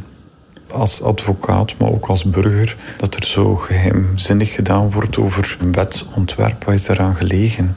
[0.70, 6.64] als advocaat, maar ook als burger, dat er zo geheimzinnig gedaan wordt over een wetsontwerp.
[6.64, 7.76] Wat is daaraan gelegen?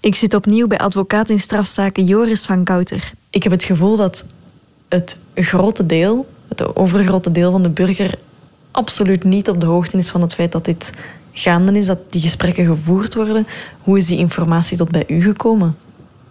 [0.00, 3.12] Ik zit opnieuw bij advocaat in strafzaken Joris van Kouter.
[3.30, 4.24] Ik heb het gevoel dat
[4.88, 8.14] het grote deel, het overgrote deel van de burger,
[8.70, 10.90] absoluut niet op de hoogte is van het feit dat dit
[11.32, 13.46] gaande is, dat die gesprekken gevoerd worden.
[13.82, 15.76] Hoe is die informatie tot bij u gekomen?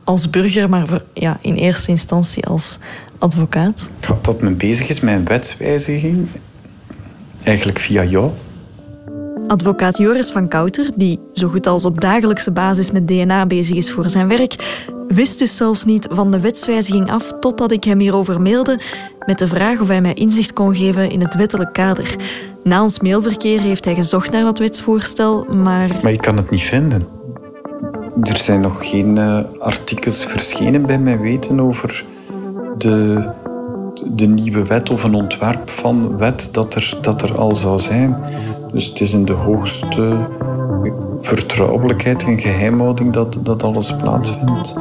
[0.04, 2.78] Als burger, maar ja, in eerste instantie als
[3.18, 3.90] advocaat.
[4.22, 6.28] Dat men bezig is met een wetswijziging,
[7.44, 8.32] eigenlijk via jou.
[9.48, 13.92] Advocaat Joris van Kouter, die zo goed als op dagelijkse basis met DNA bezig is
[13.92, 14.56] voor zijn werk,
[15.08, 18.80] wist dus zelfs niet van de wetswijziging af totdat ik hem hierover mailde
[19.26, 22.16] met de vraag of hij mij inzicht kon geven in het wettelijk kader.
[22.64, 26.00] Na ons mailverkeer heeft hij gezocht naar dat wetsvoorstel, maar...
[26.02, 27.08] Maar ik kan het niet vinden.
[28.22, 32.06] Er zijn nog geen uh, artikels verschenen bij mijn weten over
[32.78, 33.30] de,
[34.16, 38.18] de nieuwe wet of een ontwerp van wet dat er, dat er al zou zijn.
[38.74, 40.18] Dus het is in de hoogste
[41.20, 44.74] vertrouwelijkheid en geheimhouding dat, dat alles plaatsvindt.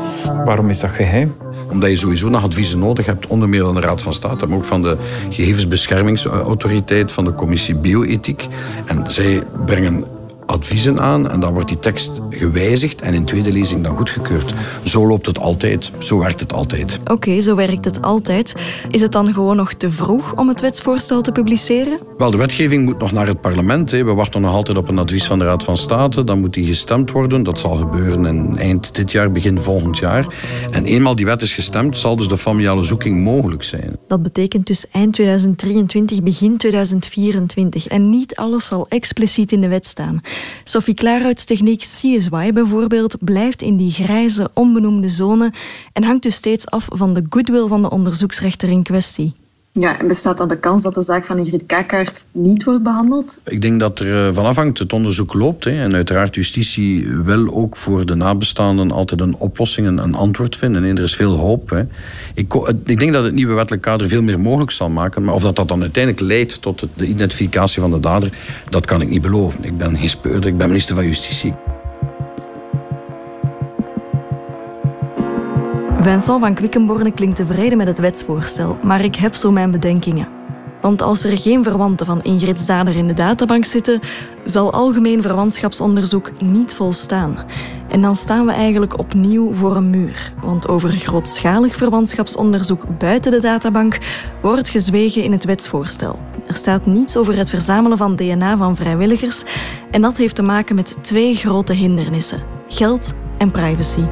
[0.44, 1.34] Waarom is dat geheim?
[1.70, 4.56] Omdat je sowieso nog adviezen nodig hebt, onder meer van de Raad van State, maar
[4.56, 4.96] ook van de
[5.30, 8.46] Gegevensbeschermingsautoriteit, van de Commissie Bioethiek.
[8.86, 10.04] En zij brengen
[10.46, 14.54] adviezen aan en dan wordt die tekst gewijzigd en in tweede lezing dan goedgekeurd.
[14.84, 15.92] Zo loopt het altijd.
[15.98, 17.00] Zo werkt het altijd.
[17.06, 18.54] Oké, zo werkt het altijd.
[18.90, 21.98] Is het dan gewoon nog te vroeg om het wetsvoorstel te publiceren?
[22.18, 23.90] Wel, de wetgeving moet nog naar het parlement.
[23.90, 26.24] We wachten nog altijd op een advies van de Raad van State.
[26.24, 27.42] Dan moet die gestemd worden.
[27.42, 30.26] Dat zal gebeuren in eind dit jaar, begin volgend jaar.
[30.70, 33.96] En eenmaal die wet is gestemd, zal dus de familiale zoeking mogelijk zijn.
[34.06, 37.86] Dat betekent dus eind 2023, begin 2024.
[37.86, 40.20] En niet alles zal expliciet in de wet staan.
[40.64, 45.52] Sophie Klaarhouts techniek CSY bijvoorbeeld blijft in die grijze, onbenoemde zone
[45.92, 49.34] en hangt dus steeds af van de goodwill van de onderzoeksrechter in kwestie.
[49.80, 53.40] Ja, en bestaat dan de kans dat de zaak van Ingrid Kakaert niet wordt behandeld?
[53.44, 55.64] Ik denk dat er eh, van afhangt het onderzoek loopt.
[55.64, 55.70] Hè.
[55.70, 60.84] En uiteraard justitie wil ook voor de nabestaanden altijd een oplossing, een, antwoord vinden.
[60.84, 61.70] En er is veel hoop.
[61.70, 61.82] Hè.
[62.34, 65.22] Ik, ik, denk dat het nieuwe wettelijk kader veel meer mogelijk zal maken.
[65.22, 68.32] Maar of dat, dat dan uiteindelijk leidt tot de identificatie van de dader,
[68.70, 69.64] dat kan ik niet beloven.
[69.64, 71.52] Ik ben geen speurder, ik ben minister van Justitie.
[76.06, 80.28] Vincent van Quickenborne klinkt tevreden met het wetsvoorstel, maar ik heb zo mijn bedenkingen.
[80.80, 84.00] Want als er geen verwanten van Ingrid's dader in de databank zitten,
[84.44, 87.38] zal algemeen verwantschapsonderzoek niet volstaan.
[87.88, 90.32] En dan staan we eigenlijk opnieuw voor een muur.
[90.40, 93.98] Want over grootschalig verwantschapsonderzoek buiten de databank
[94.40, 96.18] wordt gezwegen in het wetsvoorstel.
[96.46, 99.42] Er staat niets over het verzamelen van DNA van vrijwilligers
[99.90, 104.04] en dat heeft te maken met twee grote hindernissen: geld en privacy.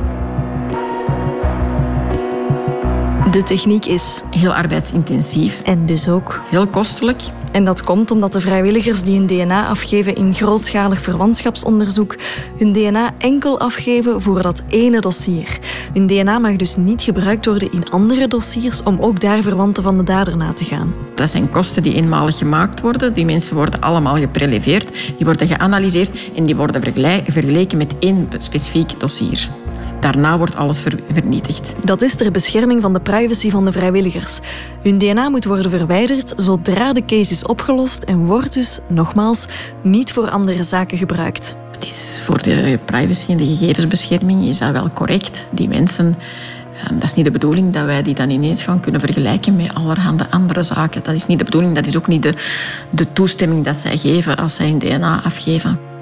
[3.34, 7.22] De techniek is heel arbeidsintensief en dus ook heel kostelijk.
[7.52, 12.16] En dat komt omdat de vrijwilligers die hun DNA afgeven in grootschalig verwantschapsonderzoek
[12.56, 15.58] hun DNA enkel afgeven voor dat ene dossier.
[15.92, 19.98] Hun DNA mag dus niet gebruikt worden in andere dossiers om ook daar verwanten van
[19.98, 20.94] de dader na te gaan.
[21.14, 23.14] Dat zijn kosten die eenmalig gemaakt worden.
[23.14, 26.82] Die mensen worden allemaal gepreleveerd, die worden geanalyseerd en die worden
[27.26, 29.48] vergeleken met één specifiek dossier.
[30.04, 31.74] Daarna wordt alles vernietigd.
[31.84, 34.40] Dat is ter bescherming van de privacy van de vrijwilligers.
[34.82, 39.46] Hun DNA moet worden verwijderd zodra de case is opgelost en wordt dus, nogmaals,
[39.82, 41.56] niet voor andere zaken gebruikt.
[41.72, 45.44] Het is voor de privacy en de gegevensbescherming is dat wel correct.
[45.50, 46.16] Die mensen
[46.82, 49.74] ehm, dat is niet de bedoeling dat wij die dan ineens gaan kunnen vergelijken met
[49.74, 51.02] allerhande andere zaken.
[51.02, 51.74] Dat is niet de bedoeling.
[51.74, 52.34] Dat is ook niet de,
[52.90, 55.93] de toestemming dat zij geven als zij hun DNA afgeven.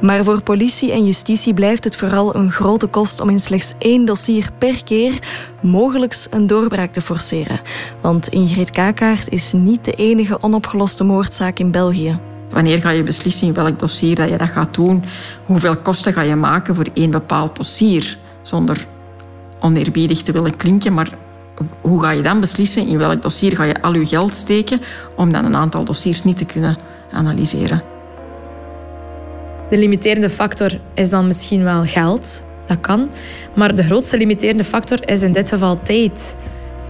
[0.00, 4.06] Maar voor politie en justitie blijft het vooral een grote kost om in slechts één
[4.06, 5.18] dossier per keer
[5.62, 7.60] mogelijk een doorbraak te forceren.
[8.00, 12.18] Want Ingrid Kakaert is niet de enige onopgeloste moordzaak in België.
[12.50, 15.04] Wanneer ga je beslissen in welk dossier dat je dat gaat doen?
[15.44, 18.18] Hoeveel kosten ga je maken voor één bepaald dossier?
[18.42, 18.86] Zonder
[19.60, 21.10] oneerbiedig te willen klinken, maar
[21.80, 24.80] hoe ga je dan beslissen in welk dossier ga je al je geld steken
[25.16, 26.76] om dan een aantal dossiers niet te kunnen
[27.12, 27.95] analyseren?
[29.70, 32.44] De limiterende factor is dan misschien wel geld.
[32.66, 33.10] Dat kan.
[33.54, 36.36] Maar de grootste limiterende factor is in dit geval tijd.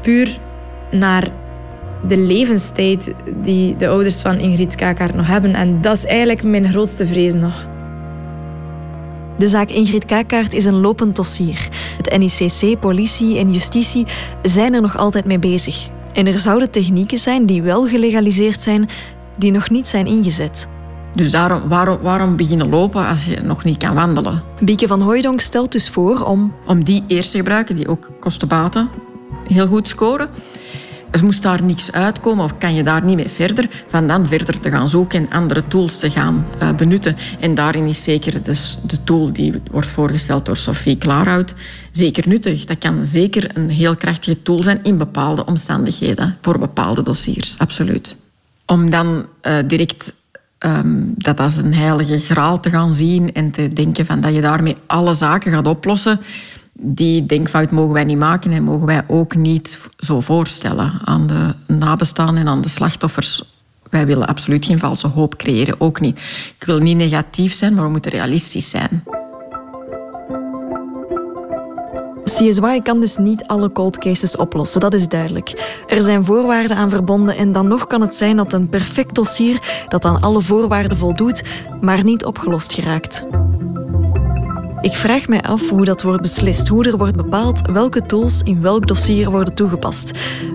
[0.02, 0.38] Puur
[0.90, 1.28] naar
[2.08, 3.12] de levenstijd
[3.42, 5.54] die de ouders van Ingrid Kakaert nog hebben.
[5.54, 7.66] En dat is eigenlijk mijn grootste vrees nog.
[9.38, 11.68] De zaak Ingrid Kakaert is een lopend dossier.
[11.96, 14.06] Het NICC, politie en justitie
[14.42, 15.88] zijn er nog altijd mee bezig.
[16.12, 18.88] En er zouden technieken zijn die wel gelegaliseerd zijn,
[19.38, 20.68] die nog niet zijn ingezet.
[21.16, 24.42] Dus daarom, waarom, waarom beginnen lopen als je nog niet kan wandelen?
[24.60, 26.54] Bieke van Hooijdonk stelt dus voor om...
[26.66, 28.88] Om die eerst te gebruiken, die ook kostenbaten
[29.48, 30.28] heel goed scoren.
[31.10, 34.60] Dus moest daar niks uitkomen of kan je daar niet mee verder, van dan verder
[34.60, 37.16] te gaan zoeken en andere tools te gaan uh, benutten.
[37.40, 41.54] En daarin is zeker dus de tool die wordt voorgesteld door Sophie Klaarhout
[41.90, 42.64] zeker nuttig.
[42.64, 48.16] Dat kan zeker een heel krachtige tool zijn in bepaalde omstandigheden, voor bepaalde dossiers, absoluut.
[48.66, 50.12] Om dan uh, direct
[50.66, 54.40] um, dat als een heilige graal te gaan zien en te denken van dat je
[54.40, 56.20] daarmee alle zaken gaat oplossen.
[56.72, 61.54] Die denkfout mogen wij niet maken en mogen wij ook niet zo voorstellen aan de
[61.66, 63.54] nabestaanden en aan de slachtoffers
[63.90, 66.18] wij willen absoluut geen valse hoop creëren, ook niet.
[66.58, 69.04] Ik wil niet negatief zijn, maar we moeten realistisch zijn.
[72.26, 75.82] CSY kan dus niet alle cold cases oplossen, dat is duidelijk.
[75.86, 79.84] Er zijn voorwaarden aan verbonden en dan nog kan het zijn dat een perfect dossier
[79.88, 81.44] dat aan alle voorwaarden voldoet,
[81.80, 83.26] maar niet opgelost geraakt.
[84.80, 88.62] Ik vraag mij af hoe dat wordt beslist, hoe er wordt bepaald welke tools in
[88.62, 90.10] welk dossier worden toegepast.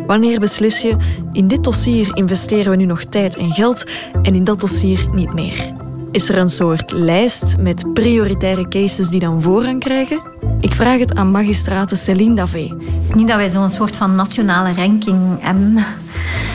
[0.08, 0.96] Wanneer beslis je,
[1.32, 3.84] in dit dossier investeren we nu nog tijd en geld
[4.22, 5.81] en in dat dossier niet meer?
[6.12, 10.22] Is er een soort lijst met prioritaire cases die dan voorrang krijgen?
[10.60, 12.76] Ik vraag het aan magistrate Céline Davé.
[12.80, 15.86] Het is niet dat wij zo'n soort van nationale ranking hebben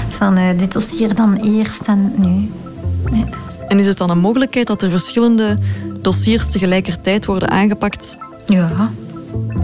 [0.09, 2.51] van uh, dit dossier dan eerst en nu.
[3.11, 3.25] Nee.
[3.69, 5.59] En is het dan een mogelijkheid dat er verschillende
[6.01, 8.19] dossiers tegelijkertijd worden aangepakt?
[8.47, 8.90] Ja.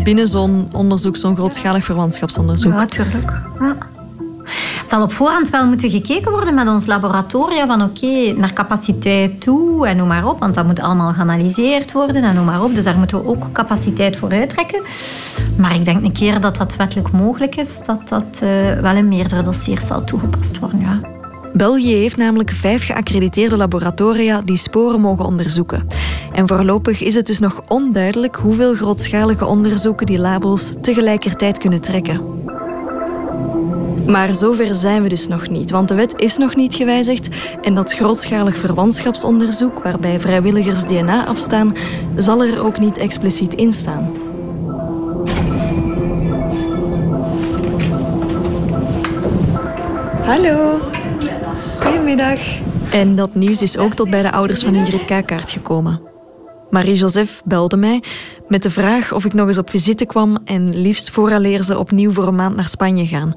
[0.02, 2.72] Binnen zo'n onderzoek, zo'n grootschalig verwantschapsonderzoek?
[2.72, 3.32] Ja, natuurlijk.
[3.60, 3.76] Ja.
[4.88, 9.86] Zal op voorhand wel moeten gekeken worden met ons laboratorium van oké, naar capaciteit toe
[9.86, 12.74] en noem maar op, want dat moet allemaal geanalyseerd worden en noem maar op.
[12.74, 14.82] Dus daar moeten we ook capaciteit voor uittrekken.
[15.56, 19.08] Maar ik denk een keer dat dat wettelijk mogelijk is, dat dat uh, wel in
[19.08, 21.00] meerdere dossiers zal toegepast worden, ja.
[21.52, 25.86] België heeft namelijk vijf geaccrediteerde laboratoria die sporen mogen onderzoeken.
[26.32, 32.20] En voorlopig is het dus nog onduidelijk hoeveel grootschalige onderzoeken die labels tegelijkertijd kunnen trekken.
[34.06, 37.28] Maar zover zijn we dus nog niet, want de wet is nog niet gewijzigd
[37.62, 41.76] en dat grootschalig verwantschapsonderzoek, waarbij vrijwilligers DNA afstaan,
[42.16, 44.10] zal er ook niet expliciet in staan.
[50.24, 50.78] Hallo.
[51.80, 52.40] Goedemiddag.
[52.92, 56.00] En dat nieuws is ook tot bij de ouders van Ingrid Kakaert gekomen.
[56.70, 58.02] Marie-Joseph belde mij
[58.48, 62.12] met de vraag of ik nog eens op visite kwam en liefst vooraleer ze opnieuw
[62.12, 63.34] voor een maand naar Spanje gaan.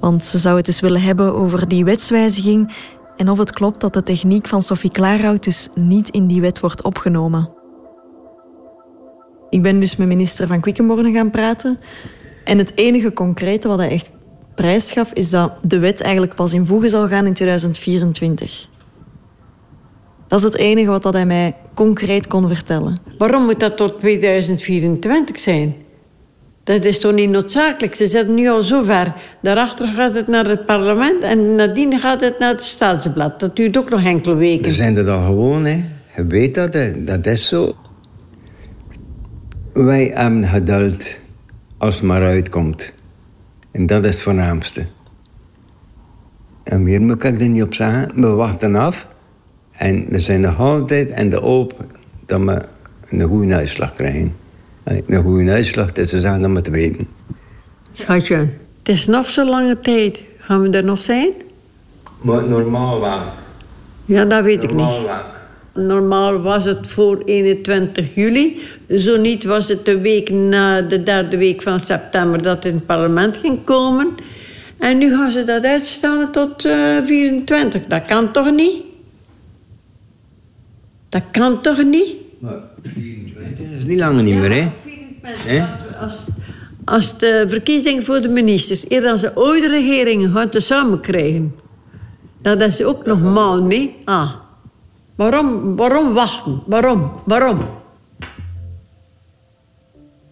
[0.00, 2.72] Want ze zou het eens willen hebben over die wetswijziging
[3.16, 6.60] en of het klopt dat de techniek van Sophie Klaarhout dus niet in die wet
[6.60, 7.50] wordt opgenomen.
[9.50, 11.78] Ik ben dus met minister van Quickenborne gaan praten.
[12.44, 14.10] En het enige concrete wat hij echt
[14.54, 18.68] prijs gaf, is dat de wet eigenlijk pas in voegen zal gaan in 2024.
[20.28, 22.98] Dat is het enige wat hij mij concreet kon vertellen.
[23.18, 25.74] Waarom moet dat tot 2024 zijn?
[26.70, 27.94] Dat is toch niet noodzakelijk?
[27.94, 29.14] Ze zitten nu al zo ver.
[29.42, 33.40] Daarachter gaat het naar het parlement en nadien gaat het naar het staatsblad.
[33.40, 34.62] Dat duurt ook nog enkele weken.
[34.62, 35.84] We zijn er al gewoon, hè.
[36.16, 37.76] Je weet dat, dat is zo.
[39.72, 41.16] Wij hebben geduld
[41.78, 42.92] als het maar uitkomt.
[43.70, 44.86] En dat is het voornaamste.
[46.62, 48.20] En meer moet ik er niet op zeggen.
[48.20, 49.08] We wachten af.
[49.72, 51.84] En we zijn nog altijd en de hoop
[52.26, 52.62] dat we
[53.08, 54.34] een goede uitslag krijgen.
[54.84, 57.08] En een goede uitslag, dat is aan om te weten.
[57.90, 58.36] Schatje,
[58.78, 60.22] het is nog zo lange tijd.
[60.38, 61.32] Gaan we er nog zijn?
[62.20, 63.20] Maar normaal wel.
[64.04, 65.06] Ja, dat weet normaal ik niet.
[65.06, 65.84] Wel.
[65.84, 68.60] Normaal was het voor 21 juli.
[68.88, 72.74] Zo niet was het de week na de derde week van september dat het in
[72.74, 74.08] het parlement ging komen.
[74.78, 77.86] En nu gaan ze dat uitstellen tot uh, 24.
[77.86, 78.82] Dat kan toch niet?
[81.08, 82.14] Dat kan toch niet?
[82.38, 82.60] Maar
[83.60, 84.72] 24 is niet langer niet meer,
[85.46, 85.64] hè?
[86.00, 86.16] Als,
[86.84, 91.54] als de verkiezingen voor de ministers, eer dan ze ooit de regeringen gaan tezamen krijgen,
[92.42, 93.96] dan is ze ook nog maand mee.
[94.04, 94.30] Ah,
[95.14, 96.62] waarom, waarom wachten?
[96.66, 97.12] Waarom?
[97.24, 97.58] Waarom?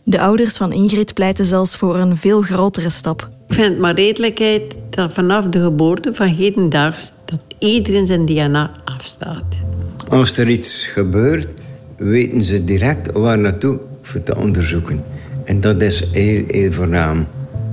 [0.05, 3.29] De ouders van Ingrid pleiten zelfs voor een veel grotere stap.
[3.49, 8.71] Ik vind het maar redelijkheid dat vanaf de geboorte van hedendaags dat iedereen zijn DNA
[8.85, 9.45] afstaat.
[10.09, 11.49] Als er iets gebeurt,
[11.99, 15.01] weten ze direct waar naartoe voor te onderzoeken.
[15.45, 17.27] En dat is heel, heel voornaam.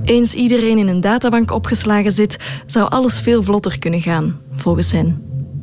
[0.04, 2.36] Eens iedereen in een databank opgeslagen zit,
[2.66, 5.22] zou alles veel vlotter kunnen gaan, volgens hen.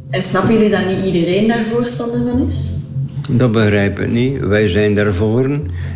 [0.10, 2.74] En snappen jullie dat niet iedereen daar voorstander van is?
[3.30, 4.40] Dat begrijp ik niet.
[4.40, 5.50] Wij zijn daarvoor.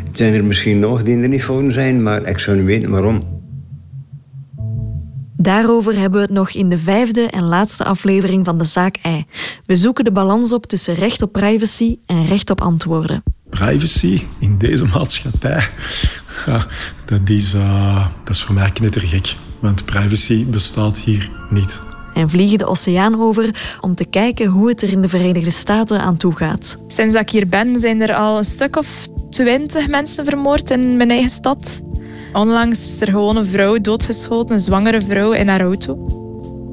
[0.06, 2.90] Het zijn er misschien nog die er niet voor zijn, maar ik zou niet weten
[2.90, 3.37] waarom.
[5.38, 9.26] Daarover hebben we het nog in de vijfde en laatste aflevering van de Zaak Ei.
[9.66, 13.24] We zoeken de balans op tussen recht op privacy en recht op antwoorden.
[13.50, 15.68] Privacy in deze maatschappij,
[16.46, 16.66] ja,
[17.06, 19.36] dat, is, uh, dat is voor mij knettergek.
[19.60, 21.82] Want privacy bestaat hier niet.
[22.14, 26.00] En vliegen de oceaan over om te kijken hoe het er in de Verenigde Staten
[26.00, 26.78] aan toe gaat.
[26.88, 30.98] Sinds dat ik hier ben, zijn er al een stuk of twintig mensen vermoord in
[30.98, 31.82] mijn eigen stad.
[32.38, 35.98] Onlangs is er gewoon een vrouw doodgeschoten, een zwangere vrouw in haar auto.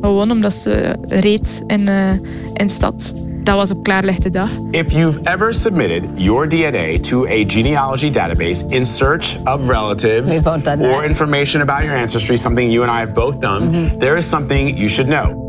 [0.01, 2.12] Gewoon omdat ze reed in, uh,
[2.53, 3.12] in stad.
[3.43, 4.51] Dat was op klaarlichte dag.
[4.71, 10.43] If you've ever submitted your DNA to a genealogy database in search of relatives
[10.79, 13.99] or information about your ancestry, something you and I have both done, mm -hmm.
[13.99, 15.43] there is something you should know.